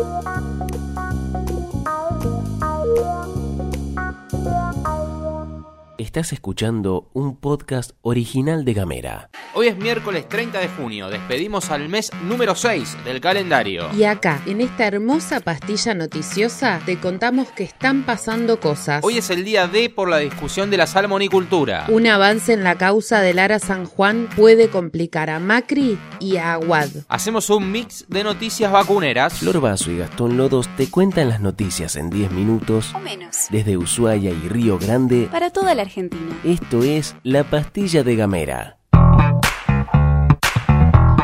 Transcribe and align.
Música 0.00 0.79
Estás 6.00 6.32
escuchando 6.32 7.10
un 7.12 7.36
podcast 7.36 7.90
original 8.00 8.64
de 8.64 8.72
Gamera. 8.72 9.28
Hoy 9.52 9.66
es 9.66 9.76
miércoles 9.76 10.26
30 10.26 10.58
de 10.58 10.68
junio, 10.68 11.10
despedimos 11.10 11.70
al 11.70 11.90
mes 11.90 12.10
número 12.24 12.54
6 12.54 13.04
del 13.04 13.20
calendario. 13.20 13.86
Y 13.94 14.04
acá, 14.04 14.40
en 14.46 14.62
esta 14.62 14.86
hermosa 14.86 15.40
pastilla 15.40 15.92
noticiosa, 15.92 16.80
te 16.86 16.98
contamos 16.98 17.50
que 17.50 17.64
están 17.64 18.06
pasando 18.06 18.60
cosas. 18.60 19.04
Hoy 19.04 19.18
es 19.18 19.28
el 19.28 19.44
día 19.44 19.66
D 19.66 19.90
por 19.90 20.08
la 20.08 20.16
discusión 20.16 20.70
de 20.70 20.78
la 20.78 20.86
salmonicultura. 20.86 21.84
Un 21.90 22.06
avance 22.06 22.54
en 22.54 22.64
la 22.64 22.78
causa 22.78 23.20
del 23.20 23.38
Ara 23.38 23.58
San 23.58 23.84
Juan 23.84 24.30
puede 24.34 24.70
complicar 24.70 25.28
a 25.28 25.38
Macri 25.38 25.98
y 26.18 26.38
a 26.38 26.54
Aguad. 26.54 26.88
Hacemos 27.08 27.50
un 27.50 27.70
mix 27.70 28.06
de 28.08 28.24
noticias 28.24 28.72
vacuneras. 28.72 29.34
Flor 29.34 29.60
Vaso 29.60 29.90
y 29.90 29.98
Gastón 29.98 30.38
Lodos 30.38 30.66
te 30.78 30.88
cuentan 30.88 31.28
las 31.28 31.40
noticias 31.40 31.96
en 31.96 32.08
10 32.08 32.30
minutos 32.30 32.94
o 32.94 33.00
menos. 33.00 33.36
desde 33.50 33.76
Ushuaia 33.76 34.30
y 34.30 34.48
Río 34.48 34.78
Grande 34.78 35.28
Para 35.30 35.50
toda 35.50 35.74
la 35.74 35.89
Esto 36.44 36.82
es 36.82 37.16
La 37.22 37.44
Pastilla 37.44 38.02
de 38.02 38.16
Gamera. 38.16 38.79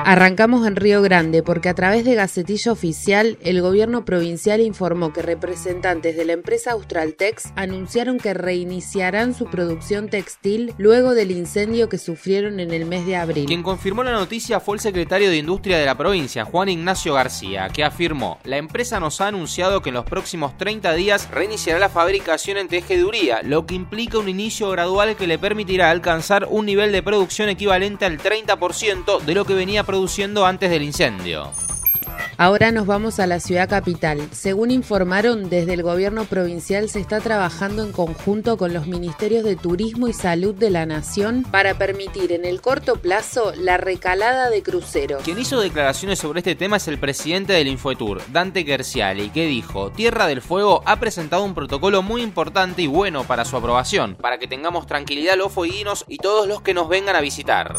Arrancamos 0.09 0.65
en 0.69 0.77
Río 0.77 1.02
Grande 1.02 1.42
porque 1.42 1.69
a 1.69 1.74
través 1.74 2.05
de 2.05 2.15
Gacetilla 2.15 2.70
Oficial 2.70 3.38
el 3.42 3.60
gobierno 3.60 4.05
provincial 4.05 4.60
informó 4.60 5.12
que 5.12 5.20
representantes 5.20 6.16
de 6.16 6.24
la 6.24 6.32
empresa 6.32 6.70
Australtex 6.70 7.46
anunciaron 7.56 8.19
que 8.19 8.32
reiniciarán 8.32 9.34
su 9.34 9.46
producción 9.46 10.09
textil 10.09 10.73
luego 10.79 11.16
del 11.16 11.32
incendio 11.32 11.88
que 11.88 11.98
sufrieron 11.98 12.60
en 12.60 12.70
el 12.70 12.87
mes 12.87 13.05
de 13.05 13.16
abril. 13.16 13.46
Quien 13.46 13.65
confirmó 13.65 14.05
la 14.05 14.12
noticia 14.12 14.60
fue 14.60 14.77
el 14.77 14.80
secretario 14.80 15.29
de 15.29 15.38
Industria 15.38 15.77
de 15.77 15.87
la 15.87 15.98
provincia, 15.98 16.45
Juan 16.45 16.68
Ignacio 16.68 17.15
García, 17.15 17.68
que 17.70 17.82
afirmó, 17.82 18.38
la 18.45 18.59
empresa 18.59 19.01
nos 19.01 19.20
ha 19.20 19.27
anunciado 19.27 19.82
que 19.82 19.88
en 19.88 19.96
los 19.96 20.04
próximos 20.04 20.57
30 20.57 20.95
días 20.95 21.29
reiniciará 21.32 21.80
la 21.80 21.88
fabricación 21.88 22.59
en 22.59 22.68
tejeduría, 22.68 23.43
lo 23.43 23.66
que 23.66 23.74
implica 23.74 24.18
un 24.18 24.29
inicio 24.29 24.70
gradual 24.70 25.16
que 25.16 25.26
le 25.26 25.41
permitirá 25.41 25.91
alcanzar 25.91 26.46
un 26.48 26.65
nivel 26.65 26.93
de 26.93 27.02
producción 27.02 27.48
equivalente 27.48 28.04
al 28.04 28.18
30% 28.18 29.20
de 29.23 29.35
lo 29.35 29.45
que 29.45 29.54
venía 29.54 29.82
produciendo 29.82 29.96
produciendo 29.97 30.45
antes 30.45 30.69
del 30.69 30.83
incendio. 30.83 31.51
Ahora 32.37 32.71
nos 32.71 32.87
vamos 32.87 33.19
a 33.19 33.27
la 33.27 33.41
ciudad 33.41 33.66
capital. 33.66 34.29
Según 34.30 34.71
informaron, 34.71 35.49
desde 35.49 35.73
el 35.73 35.83
gobierno 35.83 36.27
provincial 36.27 36.91
se 36.91 37.01
está 37.01 37.21
trabajando 37.21 37.83
en 37.83 37.93
conjunto 37.93 38.59
con 38.59 38.75
los 38.75 38.87
ministerios 38.87 39.43
de 39.43 39.57
Turismo 39.57 40.07
y 40.07 40.13
Salud 40.13 40.55
de 40.55 40.69
la 40.69 40.85
Nación 40.85 41.45
para 41.51 41.79
permitir 41.79 42.33
en 42.33 42.45
el 42.45 42.61
corto 42.61 42.97
plazo 42.97 43.55
la 43.57 43.79
recalada 43.79 44.51
de 44.51 44.63
cruceros. 44.63 45.23
Quien 45.23 45.38
hizo 45.38 45.59
declaraciones 45.61 46.19
sobre 46.19 46.41
este 46.41 46.57
tema 46.57 46.77
es 46.77 46.88
el 46.88 46.99
presidente 46.99 47.55
del 47.55 47.69
Infoetour, 47.69 48.21
Dante 48.31 48.65
Gerciali, 48.65 49.31
que 49.31 49.47
dijo, 49.47 49.91
Tierra 49.93 50.27
del 50.27 50.43
Fuego 50.43 50.83
ha 50.85 51.01
presentado 51.01 51.43
un 51.43 51.55
protocolo 51.55 52.03
muy 52.03 52.21
importante 52.21 52.83
y 52.83 52.87
bueno 52.87 53.25
para 53.25 53.47
su 53.47 53.57
aprobación, 53.57 54.15
para 54.15 54.38
que 54.38 54.47
tengamos 54.47 54.87
tranquilidad 54.87 55.38
los 55.38 55.53
fueguinos 55.53 56.05
y 56.07 56.19
todos 56.19 56.47
los 56.47 56.60
que 56.60 56.75
nos 56.75 56.87
vengan 56.87 57.16
a 57.16 57.23
visitar. 57.23 57.75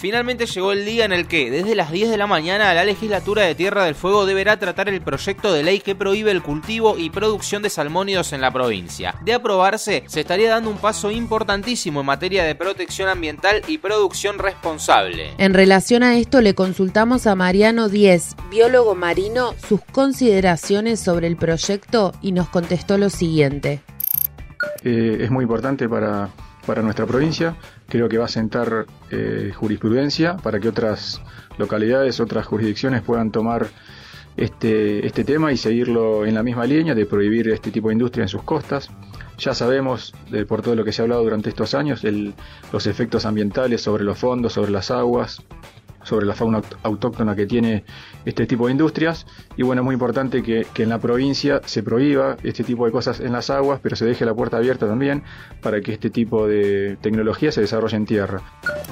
Finalmente 0.00 0.46
llegó 0.46 0.72
el 0.72 0.86
día 0.86 1.04
en 1.04 1.12
el 1.12 1.28
que, 1.28 1.50
desde 1.50 1.74
las 1.74 1.92
10 1.92 2.08
de 2.08 2.16
la 2.16 2.26
mañana, 2.26 2.72
la 2.72 2.86
legislatura 2.86 3.42
de 3.42 3.54
Tierra 3.54 3.84
del 3.84 3.94
Fuego 3.94 4.24
deberá 4.24 4.58
tratar 4.58 4.88
el 4.88 5.02
proyecto 5.02 5.52
de 5.52 5.62
ley 5.62 5.80
que 5.80 5.94
prohíbe 5.94 6.30
el 6.30 6.42
cultivo 6.42 6.96
y 6.96 7.10
producción 7.10 7.62
de 7.62 7.68
salmónidos 7.68 8.32
en 8.32 8.40
la 8.40 8.50
provincia. 8.50 9.14
De 9.22 9.34
aprobarse, 9.34 10.04
se 10.06 10.20
estaría 10.20 10.48
dando 10.48 10.70
un 10.70 10.78
paso 10.78 11.10
importantísimo 11.10 12.00
en 12.00 12.06
materia 12.06 12.44
de 12.44 12.54
protección 12.54 13.10
ambiental 13.10 13.60
y 13.68 13.76
producción 13.76 14.38
responsable. 14.38 15.32
En 15.36 15.52
relación 15.52 16.02
a 16.02 16.16
esto, 16.16 16.40
le 16.40 16.54
consultamos 16.54 17.26
a 17.26 17.34
Mariano 17.34 17.90
Díez, 17.90 18.36
biólogo 18.50 18.94
marino, 18.94 19.52
sus 19.68 19.82
consideraciones 19.92 20.98
sobre 20.98 21.26
el 21.26 21.36
proyecto 21.36 22.12
y 22.22 22.32
nos 22.32 22.48
contestó 22.48 22.96
lo 22.96 23.10
siguiente. 23.10 23.82
Eh, 24.82 25.18
es 25.20 25.30
muy 25.30 25.42
importante 25.42 25.86
para, 25.90 26.30
para 26.66 26.82
nuestra 26.82 27.06
provincia. 27.06 27.56
Creo 27.88 28.08
que 28.08 28.18
va 28.18 28.26
a 28.26 28.28
sentar 28.28 28.86
eh, 29.10 29.52
jurisprudencia 29.54 30.36
para 30.36 30.60
que 30.60 30.68
otras 30.68 31.20
localidades, 31.58 32.20
otras 32.20 32.46
jurisdicciones 32.46 33.02
puedan 33.02 33.30
tomar 33.30 33.68
este, 34.36 35.06
este 35.06 35.24
tema 35.24 35.52
y 35.52 35.56
seguirlo 35.56 36.24
en 36.24 36.34
la 36.34 36.42
misma 36.42 36.64
línea 36.66 36.94
de 36.94 37.06
prohibir 37.06 37.48
este 37.48 37.70
tipo 37.70 37.88
de 37.88 37.94
industria 37.94 38.22
en 38.22 38.28
sus 38.28 38.42
costas. 38.42 38.90
Ya 39.38 39.54
sabemos, 39.54 40.14
de, 40.30 40.44
por 40.44 40.62
todo 40.62 40.74
lo 40.74 40.84
que 40.84 40.92
se 40.92 41.02
ha 41.02 41.04
hablado 41.04 41.22
durante 41.22 41.48
estos 41.48 41.74
años, 41.74 42.04
el, 42.04 42.34
los 42.72 42.86
efectos 42.86 43.24
ambientales 43.24 43.80
sobre 43.80 44.04
los 44.04 44.18
fondos, 44.18 44.52
sobre 44.52 44.70
las 44.70 44.90
aguas, 44.90 45.42
sobre 46.02 46.26
la 46.26 46.34
fauna 46.34 46.62
autóctona 46.82 47.36
que 47.36 47.46
tiene 47.46 47.84
este 48.24 48.46
tipo 48.46 48.66
de 48.66 48.72
industrias. 48.72 49.26
Y 49.56 49.62
bueno, 49.62 49.82
es 49.82 49.84
muy 49.84 49.94
importante 49.94 50.42
que, 50.42 50.66
que, 50.72 50.82
en 50.82 50.88
la 50.88 50.98
provincia 50.98 51.60
se 51.64 51.82
prohíba 51.82 52.36
este 52.42 52.64
tipo 52.64 52.86
de 52.86 52.92
cosas 52.92 53.20
en 53.20 53.32
las 53.32 53.50
aguas, 53.50 53.80
pero 53.82 53.96
se 53.96 54.04
deje 54.04 54.24
la 54.24 54.34
puerta 54.34 54.56
abierta 54.56 54.86
también 54.86 55.22
para 55.62 55.80
que 55.80 55.92
este 55.92 56.10
tipo 56.10 56.46
de 56.46 56.96
tecnología 57.00 57.52
se 57.52 57.60
desarrolle 57.60 57.96
en 57.96 58.06
tierra. 58.06 58.42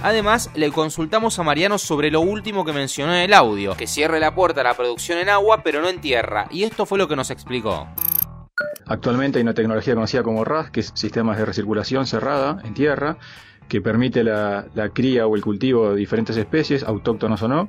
Además, 0.02 0.50
le 0.54 0.70
consultamos 0.70 1.38
a 1.38 1.42
Mariano 1.42 1.78
sobre 1.78 2.10
lo 2.10 2.20
último 2.20 2.64
que 2.64 2.72
mencionó 2.72 3.14
en 3.14 3.20
el 3.20 3.34
audio, 3.34 3.76
que 3.76 3.86
cierre 3.86 4.20
la 4.20 4.34
puerta 4.34 4.60
a 4.60 4.64
la 4.64 4.74
producción 4.74 5.18
en 5.18 5.28
agua, 5.28 5.62
pero 5.62 5.80
no 5.80 5.88
en 5.88 6.00
tierra. 6.00 6.46
Y 6.50 6.64
esto 6.64 6.86
fue 6.86 6.98
lo 6.98 7.08
que 7.08 7.16
nos 7.16 7.30
explicó. 7.30 7.88
Actualmente 8.86 9.38
hay 9.38 9.42
una 9.42 9.54
tecnología 9.54 9.94
conocida 9.94 10.22
como 10.22 10.44
RAS, 10.44 10.70
que 10.70 10.80
es 10.80 10.92
sistemas 10.94 11.36
de 11.38 11.44
recirculación 11.44 12.06
cerrada 12.06 12.58
en 12.64 12.74
tierra, 12.74 13.18
que 13.68 13.80
permite 13.80 14.24
la, 14.24 14.66
la, 14.74 14.88
cría 14.90 15.26
o 15.26 15.36
el 15.36 15.42
cultivo 15.42 15.90
de 15.90 15.96
diferentes 15.96 16.36
especies, 16.36 16.82
autóctonas 16.82 17.42
o 17.42 17.48
no, 17.48 17.68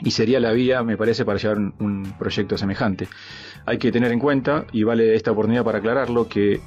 y 0.00 0.10
sería 0.10 0.40
la 0.40 0.52
vía, 0.52 0.82
me 0.82 0.96
parece, 0.96 1.24
para 1.24 1.38
llevar 1.38 1.58
un, 1.58 1.74
un, 1.78 2.14
proyecto 2.18 2.56
semejante. 2.58 3.08
Hay 3.64 3.78
que 3.78 3.92
tener 3.92 4.12
en 4.12 4.18
cuenta, 4.18 4.66
y 4.72 4.82
vale 4.82 5.14
esta 5.14 5.32
oportunidad 5.32 5.64
para 5.64 5.78
aclararlo, 5.78 6.28
que, 6.28 6.60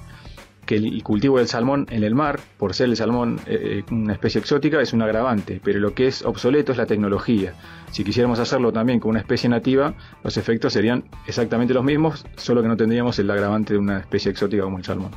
que 0.69 0.75
el 0.75 1.01
cultivo 1.01 1.39
del 1.39 1.47
salmón 1.47 1.87
en 1.89 2.03
el 2.03 2.13
mar, 2.13 2.39
por 2.59 2.75
ser 2.75 2.89
el 2.89 2.95
salmón 2.95 3.39
eh, 3.47 3.81
una 3.89 4.13
especie 4.13 4.39
exótica, 4.39 4.79
es 4.79 4.93
un 4.93 5.01
agravante, 5.01 5.59
pero 5.63 5.79
lo 5.79 5.95
que 5.95 6.05
es 6.05 6.23
obsoleto 6.23 6.73
es 6.73 6.77
la 6.77 6.85
tecnología. 6.85 7.55
Si 7.89 8.03
quisiéramos 8.03 8.37
hacerlo 8.37 8.71
también 8.71 8.99
con 8.99 9.09
una 9.09 9.19
especie 9.19 9.49
nativa, 9.49 9.95
los 10.23 10.37
efectos 10.37 10.73
serían 10.73 11.05
exactamente 11.25 11.73
los 11.73 11.83
mismos, 11.83 12.23
solo 12.35 12.61
que 12.61 12.67
no 12.67 12.77
tendríamos 12.77 13.17
el 13.17 13.31
agravante 13.31 13.73
de 13.73 13.79
una 13.79 13.97
especie 13.97 14.29
exótica 14.29 14.61
como 14.61 14.77
el 14.77 14.83
salmón. 14.83 15.09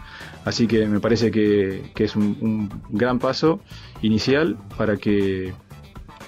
Así 0.47 0.67
que 0.67 0.87
me 0.87 1.01
parece 1.01 1.31
que, 1.31 1.91
que 1.95 2.05
es 2.05 2.17
un, 2.17 2.35
un 2.41 2.71
gran 2.89 3.19
paso 3.19 3.61
inicial 4.01 4.57
para 4.79 4.97
que 4.97 5.53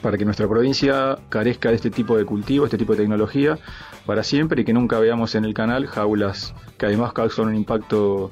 para 0.03 0.19
que 0.19 0.27
nuestra 0.27 0.47
provincia 0.47 1.17
carezca 1.31 1.71
de 1.71 1.77
este 1.77 1.91
tipo 1.91 2.19
de 2.19 2.27
cultivo, 2.27 2.67
este 2.67 2.77
tipo 2.77 2.93
de 2.93 2.99
tecnología 2.99 3.59
para 4.05 4.23
siempre 4.23 4.61
y 4.61 4.65
que 4.67 4.75
nunca 4.75 4.99
veamos 4.99 5.35
en 5.35 5.47
el 5.47 5.55
canal 5.55 5.87
jaulas 5.87 6.55
que 6.77 6.85
además 6.85 7.15
causan 7.15 7.47
un 7.47 7.55
impacto 7.55 8.31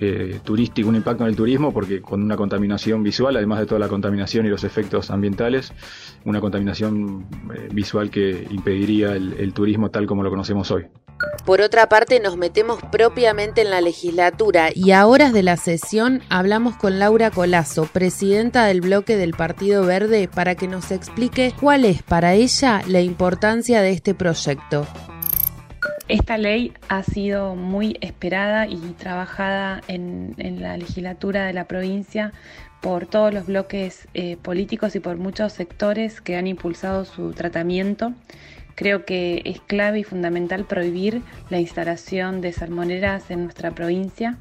eh, 0.00 0.40
turístico, 0.42 0.88
un 0.88 0.96
impacto 0.96 1.24
en 1.24 1.30
el 1.30 1.36
turismo, 1.36 1.72
porque 1.72 2.00
con 2.00 2.22
una 2.22 2.36
contaminación 2.36 3.02
visual, 3.02 3.36
además 3.36 3.60
de 3.60 3.66
toda 3.66 3.78
la 3.78 3.88
contaminación 3.88 4.46
y 4.46 4.48
los 4.48 4.64
efectos 4.64 5.10
ambientales, 5.10 5.72
una 6.24 6.40
contaminación 6.40 7.26
eh, 7.54 7.68
visual 7.72 8.10
que 8.10 8.46
impediría 8.50 9.12
el, 9.12 9.34
el 9.34 9.52
turismo 9.52 9.90
tal 9.90 10.06
como 10.06 10.22
lo 10.22 10.30
conocemos 10.30 10.70
hoy. 10.70 10.86
Por 11.44 11.60
otra 11.60 11.88
parte, 11.88 12.20
nos 12.20 12.36
metemos 12.36 12.80
propiamente 12.90 13.60
en 13.60 13.70
la 13.70 13.80
legislatura 13.80 14.70
y 14.74 14.92
a 14.92 15.06
horas 15.06 15.32
de 15.32 15.42
la 15.42 15.56
sesión 15.56 16.22
hablamos 16.28 16.76
con 16.76 16.98
Laura 16.98 17.30
Colazo, 17.30 17.86
presidenta 17.92 18.64
del 18.64 18.80
bloque 18.80 19.16
del 19.16 19.32
Partido 19.32 19.84
Verde, 19.84 20.28
para 20.28 20.54
que 20.54 20.68
nos 20.68 20.90
explique 20.90 21.54
cuál 21.58 21.84
es 21.84 22.02
para 22.02 22.34
ella 22.34 22.82
la 22.86 23.00
importancia 23.00 23.80
de 23.80 23.90
este 23.90 24.14
proyecto. 24.14 24.86
Esta 26.06 26.36
ley 26.36 26.74
ha 26.90 27.02
sido 27.02 27.54
muy 27.56 27.96
esperada 28.02 28.66
y 28.66 28.76
trabajada 28.98 29.80
en, 29.88 30.34
la 30.60 30.76
legislatura 30.76 31.46
de 31.46 31.54
la 31.54 31.64
provincia 31.64 32.34
por 32.82 33.06
todos 33.06 33.32
los 33.32 33.46
bloques 33.46 34.06
eh, 34.12 34.36
políticos 34.36 34.94
y 34.96 35.00
por 35.00 35.16
muchos 35.16 35.54
sectores 35.54 36.20
que 36.20 36.36
han 36.36 36.46
impulsado 36.46 37.06
su 37.06 37.32
tratamiento. 37.32 38.12
Creo 38.74 39.06
que 39.06 39.40
es 39.46 39.62
clave 39.62 40.00
y 40.00 40.04
fundamental 40.04 40.66
prohibir 40.66 41.22
la 41.48 41.58
instalación 41.58 42.42
de 42.42 42.52
salmoneras 42.52 43.30
en 43.30 43.44
nuestra 43.44 43.70
provincia, 43.70 44.36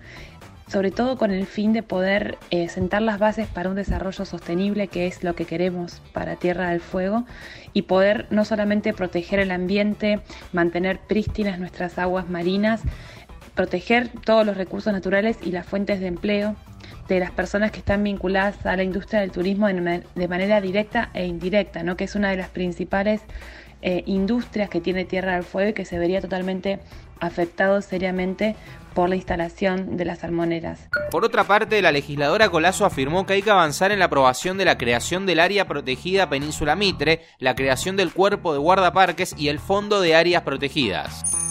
sobre 0.68 0.92
todo 0.92 1.18
con 1.18 1.31
el 1.31 1.45
fin 1.45 1.74
de 1.74 1.83
poder 1.83 2.38
eh, 2.50 2.69
sentar 2.69 3.01
las 3.01 3.19
bases 3.19 3.48
para 3.48 3.69
un 3.69 3.75
desarrollo 3.75 4.25
sostenible, 4.25 4.88
que 4.88 5.07
es 5.07 5.24
lo 5.24 5.36
que 5.36 5.45
queremos 5.45 6.01
para 6.13 6.36
Tierra 6.36 6.69
del 6.69 6.81
Fuego, 6.81 7.25
y 7.74 7.83
poder 7.83 8.27
no 8.30 8.45
solamente 8.45 8.94
proteger 8.94 9.39
el 9.39 9.51
ambiente, 9.51 10.21
mantener 10.51 11.00
prístinas 11.00 11.60
nuestras 11.60 11.98
aguas 12.00 12.30
marinas, 12.30 12.81
proteger 13.56 14.10
todos 14.25 14.45
los 14.45 14.57
recursos 14.57 14.92
naturales 14.94 15.38
y 15.44 15.51
las 15.51 15.65
fuentes 15.65 16.00
de 16.00 16.07
empleo 16.07 16.56
de 17.07 17.19
las 17.19 17.31
personas 17.31 17.71
que 17.71 17.80
están 17.80 18.04
vinculadas 18.04 18.66
a 18.66 18.75
la 18.75 18.83
industria 18.83 19.19
del 19.19 19.31
turismo 19.31 19.68
de 19.68 20.27
manera 20.27 20.62
directa 20.62 21.09
e 21.13 21.25
indirecta, 21.25 21.83
¿no? 21.83 21.98
que 21.98 22.06
es 22.06 22.16
una 22.16 22.30
de 22.30 22.38
las 22.38 22.50
principales 22.50 23.21
eh, 23.85 24.03
industrias 24.06 24.69
que 24.69 24.80
tiene 24.80 25.03
Tierra 25.03 25.33
del 25.33 25.44
Fuego 25.44 25.71
y 25.71 25.74
que 25.74 25.83
se 25.83 26.00
vería 26.00 26.21
totalmente 26.21 26.80
afectado 27.19 27.81
seriamente 27.81 28.56
por 28.94 29.09
la 29.09 29.15
instalación 29.15 29.97
de 29.97 30.06
las 30.06 30.19
salmoneras. 30.19 30.88
Por 31.12 31.25
otra 31.25 31.44
parte, 31.44 31.81
la 31.81 31.91
legisladora 31.91 32.50
Colazo 32.50 32.85
afirmó 32.85 33.25
que 33.25 33.33
hay 33.33 33.41
que 33.41 33.51
avanzar 33.51 33.91
en 33.91 34.00
la 34.00 34.06
aprobación 34.06 34.57
de 34.57 34.65
la 34.65 34.77
creación 34.77 35.25
del 35.25 35.39
área 35.39 35.68
protegida 35.68 36.30
Península 36.30 36.75
Mitre, 36.75 37.21
la 37.39 37.56
creación 37.56 37.97
del 37.97 38.13
cuerpo 38.13 38.53
de 38.53 38.59
guardaparques 38.59 39.35
y 39.38 39.50
el 39.50 39.59
fondo 39.59 40.00
de 40.00 40.15
áreas 40.15 40.44
protegidas. 40.44 41.43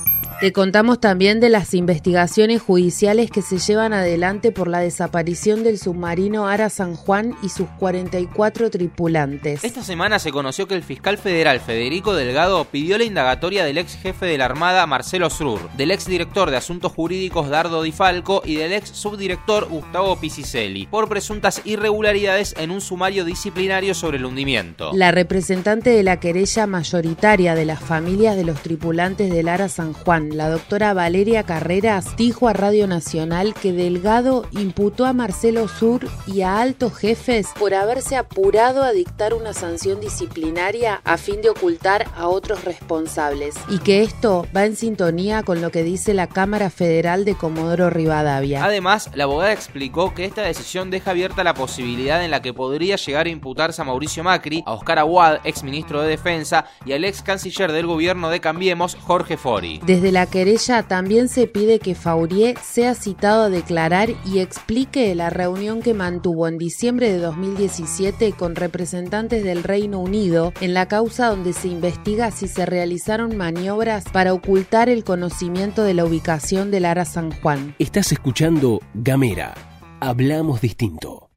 Te 0.42 0.52
contamos 0.52 0.98
también 0.98 1.38
de 1.38 1.50
las 1.50 1.72
investigaciones 1.72 2.60
judiciales 2.60 3.30
que 3.30 3.42
se 3.42 3.58
llevan 3.58 3.92
adelante 3.92 4.50
por 4.50 4.66
la 4.66 4.80
desaparición 4.80 5.62
del 5.62 5.78
submarino 5.78 6.48
Ara 6.48 6.68
San 6.68 6.96
Juan 6.96 7.36
y 7.44 7.48
sus 7.48 7.68
44 7.78 8.68
tripulantes. 8.68 9.62
Esta 9.62 9.84
semana 9.84 10.18
se 10.18 10.32
conoció 10.32 10.66
que 10.66 10.74
el 10.74 10.82
fiscal 10.82 11.16
federal 11.16 11.60
Federico 11.60 12.16
Delgado 12.16 12.64
pidió 12.64 12.98
la 12.98 13.04
indagatoria 13.04 13.64
del 13.64 13.78
ex 13.78 13.94
jefe 13.94 14.26
de 14.26 14.36
la 14.36 14.46
Armada 14.46 14.84
Marcelo 14.88 15.30
Srur, 15.30 15.70
del 15.76 15.92
ex 15.92 16.06
director 16.06 16.50
de 16.50 16.56
Asuntos 16.56 16.90
Jurídicos 16.90 17.48
Dardo 17.48 17.80
Di 17.80 17.92
Falco 17.92 18.42
y 18.44 18.56
del 18.56 18.72
ex 18.72 18.88
subdirector 18.88 19.68
Gustavo 19.68 20.18
Picicelli 20.18 20.88
por 20.88 21.08
presuntas 21.08 21.62
irregularidades 21.64 22.56
en 22.58 22.72
un 22.72 22.80
sumario 22.80 23.24
disciplinario 23.24 23.94
sobre 23.94 24.18
el 24.18 24.24
hundimiento. 24.24 24.90
La 24.92 25.12
representante 25.12 25.90
de 25.90 26.02
la 26.02 26.18
querella 26.18 26.66
mayoritaria 26.66 27.54
de 27.54 27.64
las 27.64 27.78
familias 27.78 28.34
de 28.34 28.42
los 28.42 28.60
tripulantes 28.60 29.32
del 29.32 29.46
Ara 29.46 29.68
San 29.68 29.92
Juan 29.92 30.31
la 30.32 30.48
doctora 30.48 30.94
Valeria 30.94 31.42
Carreras 31.42 32.16
dijo 32.16 32.48
a 32.48 32.52
Radio 32.52 32.86
Nacional 32.86 33.54
que 33.54 33.72
Delgado 33.72 34.46
imputó 34.52 35.06
a 35.06 35.12
Marcelo 35.12 35.68
Sur 35.68 36.08
y 36.26 36.42
a 36.42 36.60
altos 36.60 36.94
jefes 36.96 37.48
por 37.58 37.74
haberse 37.74 38.16
apurado 38.16 38.82
a 38.82 38.92
dictar 38.92 39.34
una 39.34 39.52
sanción 39.52 40.00
disciplinaria 40.00 41.00
a 41.04 41.16
fin 41.16 41.42
de 41.42 41.50
ocultar 41.50 42.06
a 42.16 42.28
otros 42.28 42.64
responsables 42.64 43.54
y 43.68 43.78
que 43.78 44.02
esto 44.02 44.46
va 44.54 44.64
en 44.64 44.76
sintonía 44.76 45.42
con 45.42 45.60
lo 45.60 45.70
que 45.70 45.82
dice 45.82 46.14
la 46.14 46.26
Cámara 46.26 46.70
Federal 46.70 47.24
de 47.24 47.34
Comodoro 47.34 47.90
Rivadavia. 47.90 48.64
Además, 48.64 49.10
la 49.14 49.24
abogada 49.24 49.52
explicó 49.52 50.14
que 50.14 50.24
esta 50.24 50.42
decisión 50.42 50.90
deja 50.90 51.10
abierta 51.10 51.44
la 51.44 51.54
posibilidad 51.54 52.24
en 52.24 52.30
la 52.30 52.42
que 52.42 52.54
podría 52.54 52.96
llegar 52.96 53.26
a 53.26 53.30
imputarse 53.30 53.82
a 53.82 53.84
Mauricio 53.84 54.24
Macri, 54.24 54.62
a 54.66 54.72
Oscar 54.72 54.98
Aguad, 54.98 55.40
ex 55.44 55.62
ministro 55.62 56.02
de 56.02 56.08
Defensa, 56.08 56.66
y 56.84 56.92
al 56.92 57.04
ex 57.04 57.22
canciller 57.22 57.72
del 57.72 57.86
gobierno 57.86 58.30
de 58.30 58.40
Cambiemos, 58.40 58.94
Jorge 58.94 59.36
Fori. 59.36 59.80
Desde 59.84 60.11
la 60.12 60.22
la 60.22 60.26
querella 60.30 60.84
también 60.84 61.28
se 61.28 61.48
pide 61.48 61.80
que 61.80 61.96
Faurier 61.96 62.56
sea 62.62 62.94
citado 62.94 63.42
a 63.42 63.50
declarar 63.50 64.10
y 64.24 64.38
explique 64.38 65.12
la 65.16 65.30
reunión 65.30 65.82
que 65.82 65.94
mantuvo 65.94 66.46
en 66.46 66.58
diciembre 66.58 67.10
de 67.10 67.18
2017 67.18 68.30
con 68.30 68.54
representantes 68.54 69.42
del 69.42 69.64
Reino 69.64 69.98
Unido 69.98 70.52
en 70.60 70.74
la 70.74 70.86
causa 70.86 71.26
donde 71.26 71.52
se 71.52 71.66
investiga 71.66 72.30
si 72.30 72.46
se 72.46 72.66
realizaron 72.66 73.36
maniobras 73.36 74.04
para 74.12 74.32
ocultar 74.32 74.88
el 74.88 75.02
conocimiento 75.02 75.82
de 75.82 75.94
la 75.94 76.04
ubicación 76.04 76.70
del 76.70 76.84
Ara 76.84 77.04
San 77.04 77.32
Juan. 77.32 77.74
Estás 77.80 78.12
escuchando 78.12 78.78
Gamera. 78.94 79.54
Hablamos 79.98 80.60
distinto. 80.60 81.31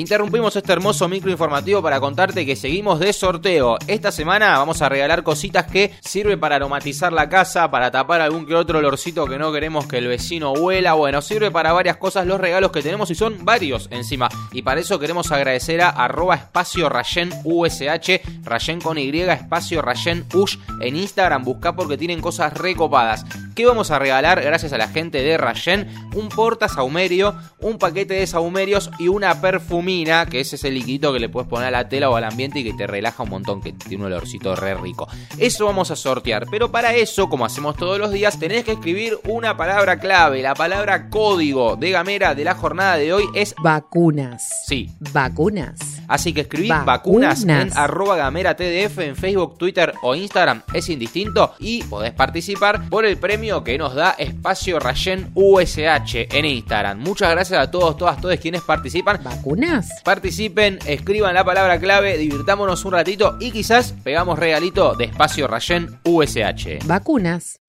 Interrumpimos 0.00 0.56
este 0.56 0.72
hermoso 0.72 1.08
micro 1.08 1.30
informativo 1.30 1.82
para 1.82 2.00
contarte 2.00 2.46
que 2.46 2.56
seguimos 2.56 2.98
de 2.98 3.12
sorteo. 3.12 3.76
Esta 3.86 4.10
semana 4.10 4.58
vamos 4.58 4.80
a 4.82 4.88
regalar 4.88 5.22
cositas 5.22 5.66
que 5.66 5.92
sirven 6.00 6.40
para 6.40 6.56
aromatizar 6.56 7.12
la 7.12 7.28
casa, 7.28 7.70
para 7.70 7.90
tapar 7.90 8.20
algún 8.20 8.46
que 8.46 8.54
otro 8.54 8.78
olorcito 8.78 9.26
que 9.26 9.38
no 9.38 9.52
queremos 9.52 9.86
que 9.86 9.98
el 9.98 10.08
vecino 10.08 10.52
huela. 10.52 10.94
Bueno, 10.94 11.20
sirve 11.20 11.50
para 11.50 11.72
varias 11.72 11.98
cosas 11.98 12.26
los 12.26 12.40
regalos 12.40 12.72
que 12.72 12.82
tenemos 12.82 13.10
y 13.10 13.14
son 13.14 13.44
varios 13.44 13.88
encima. 13.90 14.28
Y 14.52 14.62
para 14.62 14.80
eso 14.80 14.98
queremos 14.98 15.30
agradecer 15.32 15.82
a 15.82 15.90
arroba 15.90 16.34
espacio 16.34 16.88
rayen 16.88 17.30
USH, 17.44 18.20
rayen 18.44 18.80
con 18.80 18.98
Y, 18.98 19.10
espacio 19.20 19.82
rayen 19.82 20.24
ush 20.32 20.56
en 20.80 20.96
Instagram. 20.96 21.44
Busca 21.44 21.76
porque 21.76 21.98
tienen 21.98 22.20
cosas 22.20 22.54
recopadas. 22.54 23.24
¿Qué 23.60 23.66
vamos 23.66 23.90
a 23.90 23.98
regalar 23.98 24.40
gracias 24.40 24.72
a 24.72 24.78
la 24.78 24.88
gente 24.88 25.22
de 25.22 25.36
Rayen? 25.36 25.86
Un 26.14 26.30
porta 26.30 26.66
saumerio, 26.66 27.34
un 27.58 27.76
paquete 27.76 28.14
de 28.14 28.26
saumerios 28.26 28.90
y 28.98 29.08
una 29.08 29.38
perfumina, 29.42 30.24
que 30.24 30.40
es 30.40 30.54
ese 30.54 30.70
líquido 30.70 31.12
que 31.12 31.20
le 31.20 31.28
puedes 31.28 31.46
poner 31.46 31.68
a 31.68 31.70
la 31.70 31.86
tela 31.86 32.08
o 32.08 32.16
al 32.16 32.24
ambiente 32.24 32.60
y 32.60 32.64
que 32.64 32.72
te 32.72 32.86
relaja 32.86 33.22
un 33.22 33.28
montón, 33.28 33.60
que 33.60 33.74
tiene 33.74 34.06
un 34.06 34.12
olorcito 34.12 34.56
re 34.56 34.72
rico. 34.76 35.08
Eso 35.36 35.66
vamos 35.66 35.90
a 35.90 35.96
sortear, 35.96 36.46
pero 36.50 36.72
para 36.72 36.94
eso, 36.94 37.28
como 37.28 37.44
hacemos 37.44 37.76
todos 37.76 37.98
los 37.98 38.12
días, 38.12 38.38
tenés 38.38 38.64
que 38.64 38.72
escribir 38.72 39.18
una 39.24 39.58
palabra 39.58 40.00
clave. 40.00 40.40
La 40.40 40.54
palabra 40.54 41.10
código 41.10 41.76
de 41.76 41.90
Gamera 41.90 42.34
de 42.34 42.44
la 42.44 42.54
jornada 42.54 42.96
de 42.96 43.12
hoy 43.12 43.24
es 43.34 43.54
vacunas. 43.62 44.48
Sí. 44.68 44.88
Vacunas. 45.12 45.99
Así 46.10 46.32
que 46.32 46.42
escribí 46.42 46.68
vacunas, 46.68 47.44
en 47.44 47.70
arroba 47.76 48.16
gamera 48.16 48.56
TDF 48.56 48.98
en 48.98 49.16
Facebook, 49.16 49.56
Twitter 49.56 49.94
o 50.02 50.16
Instagram, 50.16 50.62
es 50.74 50.88
indistinto, 50.88 51.54
y 51.60 51.84
podés 51.84 52.12
participar 52.12 52.88
por 52.88 53.04
el 53.04 53.16
premio 53.16 53.62
que 53.62 53.78
nos 53.78 53.94
da 53.94 54.16
Espacio 54.18 54.80
Rayen 54.80 55.30
USH 55.34 56.26
en 56.36 56.44
Instagram. 56.44 56.98
Muchas 56.98 57.30
gracias 57.30 57.60
a 57.60 57.70
todos, 57.70 57.96
todas, 57.96 58.20
todos 58.20 58.36
quienes 58.40 58.62
participan. 58.62 59.20
¿Vacunas? 59.22 59.88
Participen, 60.04 60.80
escriban 60.84 61.34
la 61.34 61.44
palabra 61.44 61.78
clave, 61.78 62.18
divirtámonos 62.18 62.84
un 62.84 62.92
ratito 62.92 63.36
y 63.38 63.52
quizás 63.52 63.94
pegamos 64.02 64.38
regalito 64.38 64.96
de 64.96 65.04
Espacio 65.04 65.46
Rayen 65.46 66.00
USH. 66.04 66.84
Vacunas 66.86 67.59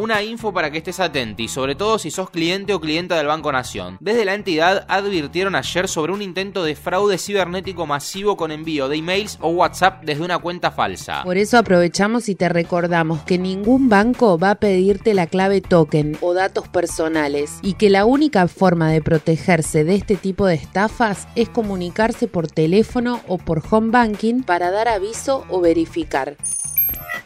una 0.00 0.22
info 0.22 0.52
para 0.52 0.70
que 0.70 0.78
estés 0.78 1.00
atento 1.00 1.42
y 1.42 1.48
sobre 1.48 1.74
todo 1.74 1.98
si 1.98 2.10
sos 2.10 2.30
cliente 2.30 2.74
o 2.74 2.80
clienta 2.80 3.16
del 3.16 3.26
Banco 3.26 3.52
Nación. 3.52 3.96
Desde 4.00 4.24
la 4.24 4.34
entidad 4.34 4.84
advirtieron 4.88 5.54
ayer 5.54 5.88
sobre 5.88 6.12
un 6.12 6.22
intento 6.22 6.64
de 6.64 6.76
fraude 6.76 7.18
cibernético 7.18 7.86
masivo 7.86 8.36
con 8.36 8.50
envío 8.50 8.88
de 8.88 8.96
emails 8.96 9.38
o 9.40 9.48
WhatsApp 9.50 10.02
desde 10.04 10.24
una 10.24 10.38
cuenta 10.38 10.70
falsa. 10.70 11.22
Por 11.24 11.36
eso 11.36 11.58
aprovechamos 11.58 12.28
y 12.28 12.34
te 12.34 12.48
recordamos 12.48 13.22
que 13.22 13.38
ningún 13.38 13.88
banco 13.88 14.38
va 14.38 14.52
a 14.52 14.54
pedirte 14.56 15.14
la 15.14 15.26
clave 15.26 15.60
token 15.60 16.18
o 16.20 16.34
datos 16.34 16.68
personales 16.68 17.58
y 17.62 17.74
que 17.74 17.90
la 17.90 18.04
única 18.04 18.48
forma 18.48 18.90
de 18.90 19.02
protegerse 19.02 19.84
de 19.84 19.94
este 19.94 20.16
tipo 20.16 20.46
de 20.46 20.54
estafas 20.54 21.28
es 21.34 21.48
comunicarse 21.48 22.28
por 22.28 22.48
teléfono 22.48 23.20
o 23.28 23.38
por 23.38 23.62
home 23.68 23.90
banking 23.90 24.42
para 24.42 24.70
dar 24.70 24.88
aviso 24.88 25.44
o 25.48 25.60
verificar. 25.60 26.36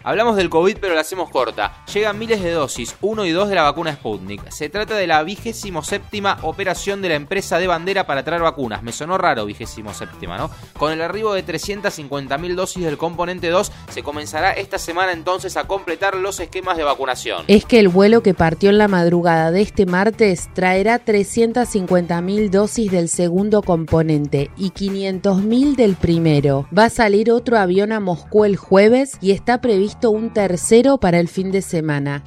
Hablamos 0.03 0.37
del 0.37 0.49
COVID 0.49 0.79
pero 0.81 0.95
la 0.95 1.03
hacemos 1.03 1.31
corta. 1.31 1.80
Llegan 1.93 2.21
miles 2.21 2.41
de 2.41 2.53
dosis, 2.53 2.95
1 3.01 3.25
y 3.25 3.31
2 3.31 3.49
de 3.49 3.57
la 3.57 3.65
vacuna 3.65 3.93
Sputnik. 3.93 4.49
Se 4.51 4.69
trata 4.69 4.95
de 4.95 5.09
la 5.09 5.25
vigésimo 5.25 5.83
séptima 5.83 6.39
operación 6.43 7.03
de 7.03 7.09
la 7.09 7.17
empresa 7.17 7.59
de 7.59 7.67
bandera 7.67 8.07
para 8.07 8.23
traer 8.23 8.43
vacunas. 8.43 8.85
Me 8.85 8.93
sonó 8.93 9.19
raro 9.19 9.45
vigésimo 9.45 9.93
séptima, 9.93 10.39
¿no? 10.39 10.53
Con 10.79 10.93
el 10.93 11.03
arribo 11.03 11.35
de 11.35 11.45
350.000 11.45 12.55
dosis 12.55 12.85
del 12.85 12.97
componente 12.97 13.49
2 13.49 13.73
se 13.89 14.05
comenzará 14.05 14.53
esta 14.53 14.79
semana 14.79 15.11
entonces 15.11 15.57
a 15.57 15.67
completar 15.67 16.15
los 16.15 16.39
esquemas 16.39 16.77
de 16.77 16.85
vacunación. 16.85 17.45
Es 17.49 17.65
que 17.65 17.81
el 17.81 17.89
vuelo 17.89 18.23
que 18.23 18.35
partió 18.35 18.71
en 18.71 18.79
la 18.79 18.87
madrugada 18.87 19.51
de 19.51 19.63
este 19.63 19.85
martes 19.85 20.49
traerá 20.55 21.05
350.000 21.05 22.51
dosis 22.51 22.93
del 22.93 23.09
segundo 23.09 23.63
componente 23.63 24.53
y 24.57 24.71
500.000 24.71 25.75
del 25.75 25.97
primero. 25.97 26.69
Va 26.77 26.85
a 26.85 26.91
salir 26.91 27.33
otro 27.33 27.59
avión 27.59 27.91
a 27.91 27.99
Moscú 27.99 28.45
el 28.45 28.57
jueves 28.57 29.19
y 29.21 29.33
está 29.33 29.61
previsto 29.61 30.12
un 30.12 30.33
tercero 30.33 30.99
para 30.99 31.19
el 31.19 31.26
fin 31.26 31.50
de 31.50 31.62
semana. 31.62 31.80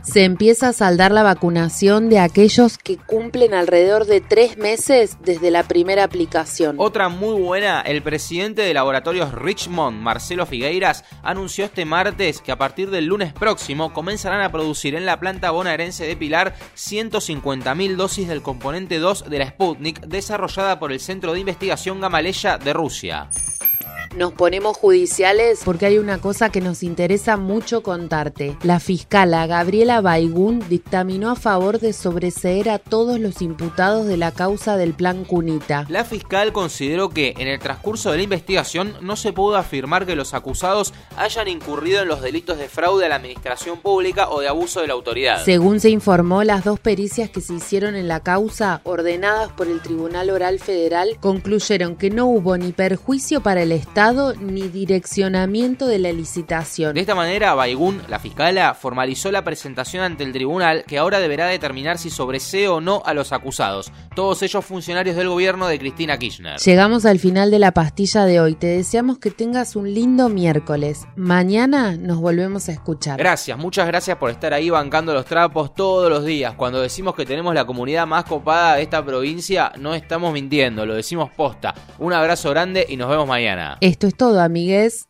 Se 0.03 0.23
empieza 0.23 0.69
a 0.69 0.73
saldar 0.73 1.11
la 1.11 1.23
vacunación 1.23 2.09
de 2.09 2.19
aquellos 2.19 2.77
que 2.77 2.97
cumplen 2.97 3.53
alrededor 3.53 4.05
de 4.05 4.21
tres 4.21 4.57
meses 4.57 5.17
desde 5.23 5.51
la 5.51 5.63
primera 5.63 6.03
aplicación. 6.03 6.75
Otra 6.79 7.09
muy 7.09 7.41
buena, 7.41 7.81
el 7.81 8.01
presidente 8.01 8.61
de 8.61 8.73
Laboratorios 8.73 9.33
Richmond, 9.33 10.01
Marcelo 10.01 10.45
Figueiras, 10.45 11.03
anunció 11.23 11.65
este 11.65 11.85
martes 11.85 12.41
que 12.41 12.51
a 12.51 12.57
partir 12.57 12.89
del 12.89 13.05
lunes 13.05 13.33
próximo 13.33 13.93
comenzarán 13.93 14.41
a 14.41 14.51
producir 14.51 14.95
en 14.95 15.05
la 15.05 15.19
planta 15.19 15.51
bonaerense 15.51 16.05
de 16.05 16.15
Pilar 16.15 16.55
150.000 16.75 17.95
dosis 17.95 18.27
del 18.27 18.41
componente 18.41 18.99
2 18.99 19.29
de 19.29 19.39
la 19.39 19.47
Sputnik 19.47 20.01
desarrollada 20.01 20.79
por 20.79 20.91
el 20.91 20.99
Centro 20.99 21.33
de 21.33 21.39
Investigación 21.39 22.01
Gamaleya 22.01 22.57
de 22.57 22.73
Rusia 22.73 23.29
nos 24.15 24.33
ponemos 24.33 24.77
judiciales 24.77 25.61
porque 25.65 25.87
hay 25.87 25.97
una 25.97 26.19
cosa 26.19 26.51
que 26.51 26.61
nos 26.61 26.83
interesa 26.83 27.37
mucho 27.37 27.81
contarte. 27.81 28.55
La 28.63 28.79
fiscala 28.79 29.47
Gabriela 29.47 30.01
Baigún 30.01 30.63
dictaminó 30.69 31.31
a 31.31 31.35
favor 31.35 31.79
de 31.79 31.93
sobreseer 31.93 32.69
a 32.69 32.79
todos 32.79 33.19
los 33.19 33.41
imputados 33.41 34.05
de 34.05 34.17
la 34.17 34.31
causa 34.31 34.77
del 34.77 34.93
plan 34.93 35.25
Cunita. 35.25 35.85
La 35.89 36.05
fiscal 36.05 36.53
consideró 36.53 37.09
que 37.09 37.33
en 37.37 37.47
el 37.47 37.59
transcurso 37.59 38.11
de 38.11 38.17
la 38.17 38.23
investigación 38.23 38.93
no 39.01 39.15
se 39.15 39.33
pudo 39.33 39.57
afirmar 39.57 40.05
que 40.05 40.15
los 40.15 40.33
acusados 40.33 40.93
hayan 41.17 41.47
incurrido 41.47 42.01
en 42.01 42.07
los 42.07 42.21
delitos 42.21 42.57
de 42.57 42.69
fraude 42.69 43.05
a 43.05 43.09
la 43.09 43.15
administración 43.15 43.79
pública 43.79 44.29
o 44.29 44.41
de 44.41 44.47
abuso 44.47 44.81
de 44.81 44.87
la 44.87 44.93
autoridad. 44.93 45.43
Según 45.43 45.79
se 45.79 45.89
informó, 45.89 46.43
las 46.43 46.63
dos 46.63 46.79
pericias 46.79 47.29
que 47.29 47.41
se 47.41 47.53
hicieron 47.53 47.95
en 47.95 48.07
la 48.07 48.19
causa, 48.19 48.81
ordenadas 48.83 49.51
por 49.51 49.67
el 49.67 49.81
Tribunal 49.81 50.29
Oral 50.29 50.59
Federal, 50.59 51.17
concluyeron 51.19 51.95
que 51.95 52.09
no 52.09 52.27
hubo 52.27 52.57
ni 52.57 52.71
perjuicio 52.71 53.41
para 53.41 53.63
el 53.63 53.71
Estado 53.71 54.02
resultado 54.03 54.33
ni 54.41 54.67
direccionamiento 54.67 55.87
de 55.87 55.99
la 55.99 56.11
licitación. 56.11 56.93
De 56.93 57.01
esta 57.01 57.15
manera, 57.15 57.53
Baigún, 57.53 58.01
la 58.09 58.19
fiscala, 58.19 58.73
formalizó 58.73 59.31
la 59.31 59.43
presentación 59.43 60.03
ante 60.03 60.23
el 60.23 60.33
tribunal 60.33 60.83
que 60.85 60.97
ahora 60.97 61.19
deberá 61.19 61.47
determinar 61.47 61.97
si 61.97 62.09
sobresee 62.09 62.67
o 62.67 62.81
no 62.81 63.01
a 63.05 63.13
los 63.13 63.31
acusados, 63.31 63.91
todos 64.15 64.41
ellos 64.43 64.65
funcionarios 64.65 65.15
del 65.15 65.29
gobierno 65.29 65.67
de 65.67 65.79
Cristina 65.79 66.17
Kirchner. 66.17 66.59
Llegamos 66.59 67.05
al 67.05 67.19
final 67.19 67.49
de 67.51 67.59
la 67.59 67.71
pastilla 67.71 68.25
de 68.25 68.39
hoy. 68.39 68.55
Te 68.55 68.67
deseamos 68.67 69.19
que 69.19 69.31
tengas 69.31 69.75
un 69.75 69.93
lindo 69.93 70.29
miércoles. 70.29 71.05
Mañana 71.15 71.95
nos 71.95 72.19
volvemos 72.19 72.69
a 72.69 72.73
escuchar. 72.73 73.17
Gracias, 73.17 73.57
muchas 73.57 73.87
gracias 73.87 74.17
por 74.17 74.29
estar 74.29 74.53
ahí 74.53 74.69
bancando 74.69 75.13
los 75.13 75.25
trapos 75.25 75.73
todos 75.73 76.09
los 76.09 76.25
días. 76.25 76.55
Cuando 76.55 76.81
decimos 76.81 77.15
que 77.15 77.25
tenemos 77.25 77.53
la 77.55 77.65
comunidad 77.65 78.05
más 78.05 78.25
copada 78.25 78.75
de 78.75 78.83
esta 78.83 79.03
provincia, 79.03 79.71
no 79.77 79.95
estamos 79.95 80.33
mintiendo, 80.33 80.85
lo 80.85 80.95
decimos 80.95 81.31
posta. 81.31 81.73
Un 81.99 82.13
abrazo 82.13 82.49
grande 82.49 82.85
y 82.87 82.97
nos 82.97 83.09
vemos 83.09 83.27
mañana. 83.27 83.77
Esto 83.93 84.07
es 84.07 84.15
todo, 84.15 84.41
amigues. 84.41 85.07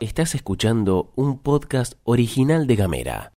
Estás 0.00 0.34
escuchando 0.34 1.12
un 1.16 1.38
podcast 1.38 1.94
original 2.04 2.66
de 2.66 2.76
Gamera. 2.76 3.28